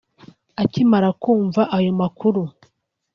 Akimara 0.61 1.09
kumva 1.21 1.61
ayo 1.77 1.91
makuru 1.99 2.41